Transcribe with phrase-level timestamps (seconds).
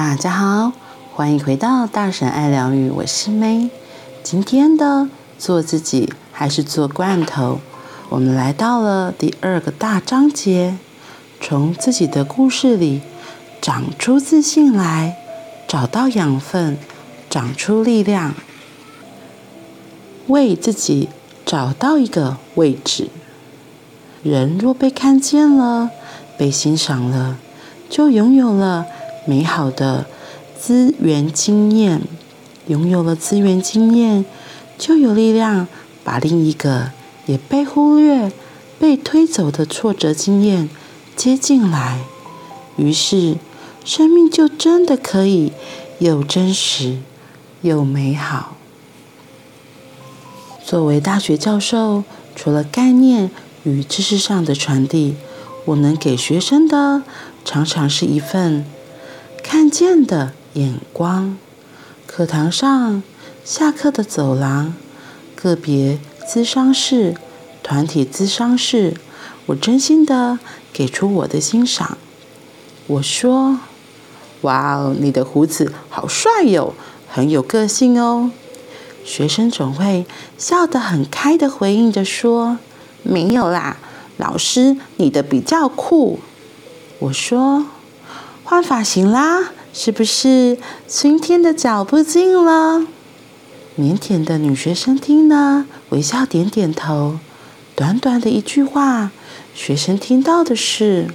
[0.00, 0.70] 大家好，
[1.12, 3.68] 欢迎回到大神爱疗愈，我是 May。
[4.22, 5.08] 今天的
[5.40, 7.58] 做自己还是做罐头，
[8.08, 10.78] 我们来到了第二个大章节，
[11.40, 13.00] 从自己的故事里
[13.60, 15.16] 长出自信来，
[15.66, 16.78] 找到养分，
[17.28, 18.36] 长出力量，
[20.28, 21.08] 为自己
[21.44, 23.08] 找到一个位置。
[24.22, 25.90] 人若被看见了，
[26.38, 27.36] 被欣赏了，
[27.90, 28.86] 就拥有了。
[29.28, 30.06] 美好的
[30.58, 32.00] 资源经验，
[32.66, 34.24] 拥有了资源经验，
[34.78, 35.68] 就有力量
[36.02, 36.92] 把另一个
[37.26, 38.32] 也被忽略、
[38.78, 40.70] 被推走的挫折经验
[41.14, 42.00] 接进来。
[42.76, 43.36] 于是，
[43.84, 45.52] 生命就真的可以
[45.98, 46.96] 又真实
[47.60, 48.56] 又美好。
[50.64, 52.02] 作为大学教授，
[52.34, 53.30] 除了概念
[53.64, 55.16] 与知识上的传递，
[55.66, 57.02] 我能给学生的
[57.44, 58.64] 常常是一份。
[59.68, 61.36] 看见的眼光，
[62.06, 63.02] 课堂上、
[63.44, 64.72] 下课的走廊、
[65.36, 67.14] 个别咨商室、
[67.62, 68.96] 团体咨商室，
[69.44, 70.38] 我真心的
[70.72, 71.98] 给出我的欣赏。
[72.86, 73.60] 我说
[74.40, 76.72] ：“哇哦，你的胡子好帅哟，
[77.06, 78.30] 很有个性哦。”
[79.04, 80.06] 学生总会
[80.38, 82.56] 笑得很开的回应着说
[83.04, 83.76] ：“没有啦，
[84.16, 86.20] 老师，你的比较酷。”
[87.00, 87.66] 我说。
[88.50, 89.50] 换发型啦，
[89.80, 92.84] 是不是春天的脚步近了？
[93.78, 97.20] 腼腆的女学生听了，微笑点点头。
[97.76, 99.12] 短短的一句话，
[99.54, 101.06] 学生听到的是：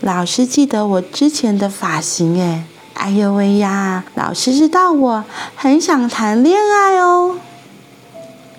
[0.00, 4.06] 老师记得我之前的发型哎，哎呦喂呀！
[4.14, 7.36] 老师知道我很想谈恋爱哦。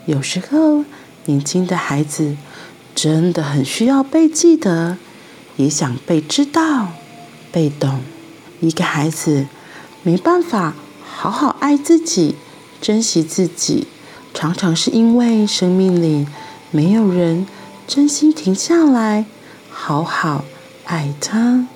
[0.05, 0.85] 有时候，
[1.25, 2.37] 年轻的孩子
[2.93, 4.97] 真的很需要被记得，
[5.57, 6.89] 也想被知道。
[7.51, 8.01] 被懂，
[8.61, 9.47] 一个孩子
[10.03, 12.35] 没办法好好爱自己、
[12.79, 13.87] 珍惜自己，
[14.33, 16.27] 常常是因为生命里
[16.71, 17.45] 没有人
[17.87, 19.25] 真心停下来
[19.69, 20.45] 好好
[20.85, 21.67] 爱他，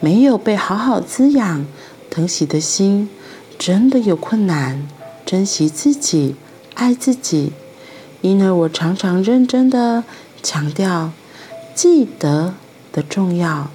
[0.00, 1.66] 没有被好好滋养、
[2.08, 3.10] 疼惜的心，
[3.58, 4.86] 真的有困难
[5.24, 6.36] 珍惜自己、
[6.74, 7.52] 爱自己。
[8.22, 10.04] 因而，我常常认真的
[10.42, 11.10] 强调
[11.74, 12.54] 记得
[12.92, 13.70] 的重要。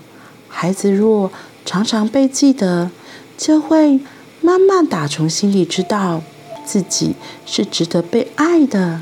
[0.49, 1.31] 孩子若
[1.63, 2.91] 常常被记得，
[3.37, 3.99] 就会
[4.41, 6.21] 慢慢打从心里知道
[6.65, 9.01] 自己是值得被爱的，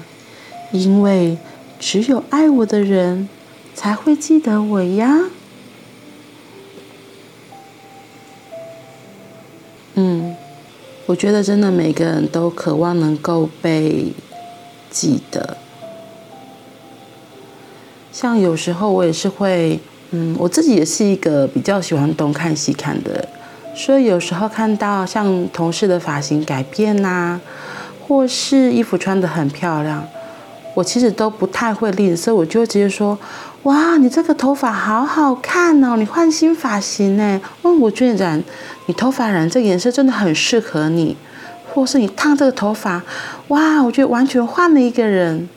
[0.71, 1.37] 因为
[1.79, 3.27] 只有爱我的人
[3.73, 5.29] 才会记得我呀。
[9.95, 10.35] 嗯，
[11.07, 14.13] 我觉得真的每个人都渴望能够被
[14.89, 15.57] 记得，
[18.11, 19.79] 像有时候我也是会。
[20.11, 23.27] 嗯，我自己也是一个比较喜欢东看西看的人，
[23.75, 27.39] 所以有时候看到像同事的发型改变呐、
[28.07, 30.03] 或是衣服穿得很漂亮，
[30.73, 33.17] 我其实都不太会吝啬，我就会直接说
[33.63, 37.39] ：“哇，你这个头发好好看哦，你换新发型呢？
[37.63, 38.43] 嗯，我觉得染
[38.87, 41.15] 你头发染这个颜色真的很适合你，
[41.71, 43.03] 或是你烫这个头发，
[43.49, 45.47] 哇，我觉得完全换了一个人。”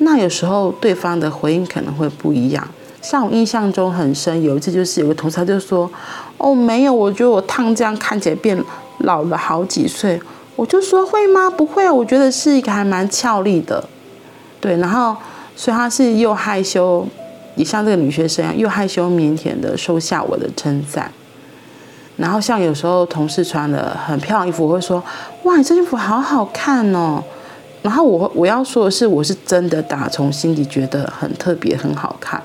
[0.00, 2.68] 那有时候对方的回应可能会不一样。
[3.10, 5.90] 像我印象中很深，有一次就是有个同事他就说
[6.36, 8.62] ：“哦，没有，我觉得我烫这样看起来变
[8.98, 10.20] 老了好几岁。”
[10.56, 11.48] 我就说：“会吗？
[11.48, 13.82] 不会啊，我觉得是一个还蛮俏丽的。”
[14.60, 15.16] 对，然后
[15.56, 17.06] 所以他是又害羞，
[17.56, 21.10] 也像这个女学生一样，又害羞腼腆的收下我的称赞。
[22.18, 25.02] 然后像有时候同事穿的很漂亮衣服，我会说
[25.44, 27.24] ：“哇，你这衣服好好看哦。”
[27.80, 32.42] 然后我我要说的是，我是真的打从心底觉得很特别，很好看。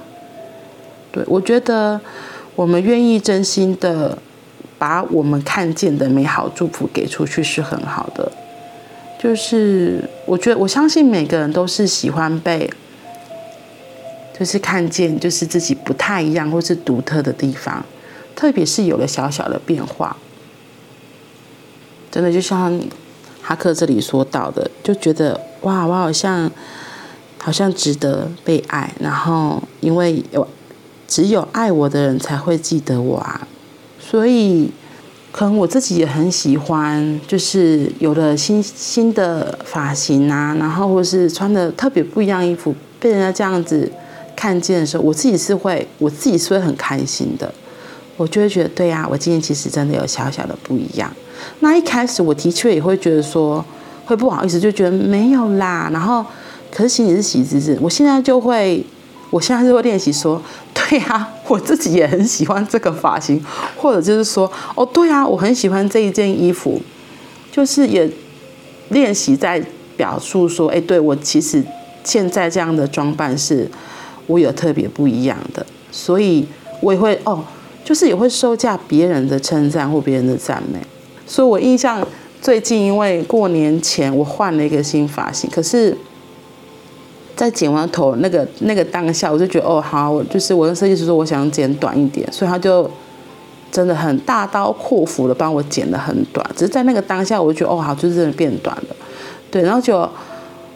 [1.13, 2.01] 对，我觉得
[2.55, 4.17] 我们愿意真心的
[4.79, 8.31] 把我们看见的美好祝福给出去是很好的。
[9.19, 12.67] 就是我觉得我相信每个人都是喜欢被，
[14.37, 17.85] 就是看见就是自己不太一样或是独特的地方，
[18.35, 20.17] 特别是有了小小的变化，
[22.09, 22.81] 真的就像
[23.43, 26.49] 哈克这里说到的，就觉得哇，我好像
[27.37, 30.47] 好像值得被爱，然后因为有。
[31.13, 33.47] 只有爱我的人才会记得我啊，
[33.99, 34.71] 所以
[35.31, 43.91] 可能我自己也很喜欢，就是有了新新的发型啊，然后或是穿的特别不一样衣服，被人家这样子
[44.35, 47.53] 看见的时候，我自己是会，我自己是会很开心的，
[48.17, 51.13] 我就会觉得，对呀，我今天其实真的有小小的不一样。
[51.59, 53.63] 那一开始我的确也会觉得说，
[54.07, 56.25] 会不好意思，就觉得没有啦，然后
[56.71, 57.77] 可是心里是喜滋滋。
[57.79, 58.83] 我现在就会，
[59.29, 60.41] 我现在就会练习说。
[60.93, 63.43] 对呀、啊， 我自己也很喜欢这个发型，
[63.75, 66.79] 或者就是说，哦，对、啊，我很喜欢这一件衣服，
[67.51, 68.07] 就是也
[68.89, 69.59] 练习在
[69.97, 71.63] 表述说，哎，对我其实
[72.03, 73.67] 现在这样的装扮是
[74.27, 76.45] 我有特别不一样的，所以
[76.79, 77.43] 我也会哦，
[77.83, 80.77] 就是也会收下别人的称赞或别人的赞美，
[81.25, 82.07] 所以我印象
[82.39, 85.97] 最近因为过年前我换了一个新发型，可是。
[87.35, 92.89] 在剪完头那个那个当下，我就觉得哦好，我就是我跟设计师说我想剪短一点，所以他就
[93.71, 96.45] 真的很大刀阔斧的帮我剪得很短。
[96.55, 98.95] 只是在那个当下，我就觉得哦好，就是真的变短了。
[99.49, 99.99] 对，然后就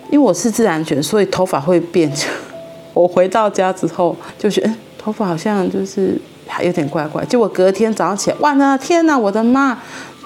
[0.10, 2.12] 因为我是自然卷，所以头发会变。
[2.96, 7.24] 我回到家之后就觉得，头发好像就是还有点怪怪。
[7.26, 9.78] 结果隔天早上起来，哇那天哪，我的妈，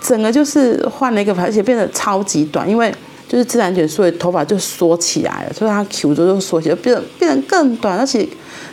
[0.01, 2.94] 整个就是换了一个发，而且变得超级短，因为。
[3.31, 8.28] 就是自然卷，所以头发就缩起来了，所以它 Q 就就缩起来，变变得更短，而且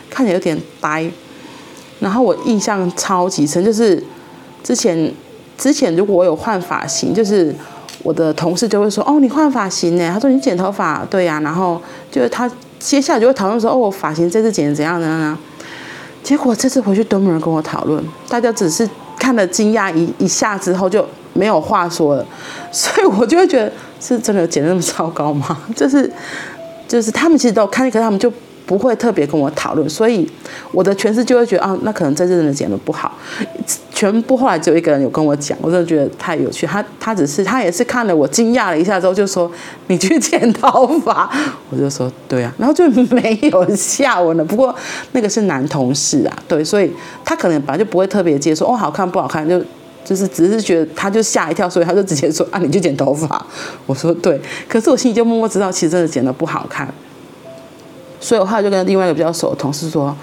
[0.09, 1.09] 看起来有点呆。
[2.01, 4.03] 然后我印象超级深，就是
[4.61, 5.13] 之前
[5.57, 7.55] 之前如果我有换发型，就是
[8.03, 11.81] 我的同事就会说：“哦，你换发型呢？”他说：“你剪头发，对呀、”然后
[12.11, 15.37] 就是他接下来就会讨论说：“哦，我发型这次剪的怎样呢？”
[16.21, 22.25] 结果这次回去都没人跟我讨论，大家只是看了惊讶一一下之后就没有话说了，
[22.73, 23.71] 所以我就会觉得。
[23.99, 25.57] 是真的剪得那么糟糕吗？
[25.75, 26.11] 就是，
[26.87, 28.31] 就是他们其实都看，可是他们就
[28.65, 30.29] 不会特别跟我讨论，所以
[30.71, 33.11] 我的诠释就会觉得啊，那可能这次真的剪得不好。
[33.91, 36.65] 全部后来只有一个人有跟我讲，我真的觉得太有趣。
[36.65, 39.51] 他他只是他也是看了我惊讶了一下之后，就说
[39.87, 41.29] 你去剪头发，
[41.69, 44.45] 我就说对啊，然后就没有下文了。
[44.45, 44.73] 不过
[45.11, 46.89] 那个是男同事啊，对，所以
[47.25, 49.61] 他可能本来就不会特别接受哦，好看不好看就。
[50.09, 53.45] 就是只是觉得他就吓一跳，所以他就直接说啊，你就剪头发。
[53.85, 56.91] 我说对，可是我心里就默默知道，其实真的剪得不好看。
[58.19, 60.15] 所以我后来就跟另外一个比较熟的同事说，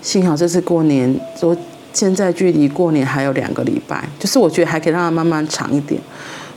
[0.00, 1.56] 幸好这次过年，说
[1.92, 6.00] 现在距离过年还有两个礼拜，就是我觉得还可以让它慢慢长一点。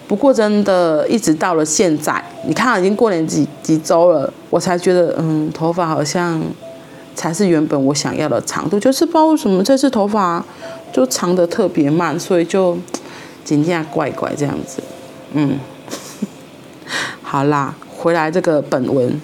[0.07, 6.39] 不过真的，一直到了现在，你看已经过年几几周了，我才觉得嗯，头发好像
[7.15, 10.45] 才是原本我想要的长度，就是不知道为什么这次头发。
[10.93, 12.77] 就长得特别慢，所以就
[13.43, 14.81] 剪起来怪怪这样子。
[15.33, 15.59] 嗯，
[17.21, 19.19] 好啦，回来这个本文，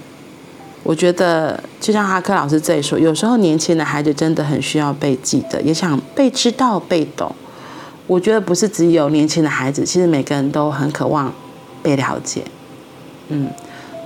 [0.83, 7.33] 我觉得就像哈克老师这里说，有时候年轻的孩子真的很需要被记得，也想被知道、被懂。
[8.05, 11.33] 我觉得不是只有年轻的孩子，其实每个人都很渴望
[11.81, 12.43] 被了解。
[13.29, 13.47] 嗯，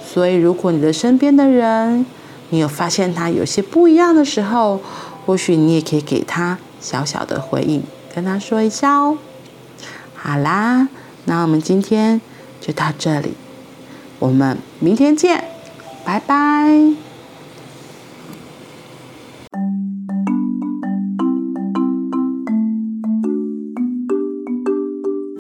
[0.06, 2.06] 所以如果你的身边的人，
[2.50, 4.82] 你有发现他有些不一样的时候，
[5.26, 6.58] 或许你也可以给他。
[6.82, 7.82] 小小的回应，
[8.14, 9.18] 跟他说一下哦。
[10.14, 10.88] 好啦，
[11.24, 12.22] 那我们今天
[12.62, 13.34] 就到这里，
[14.20, 15.46] 我们明天见，
[16.06, 17.05] 拜拜。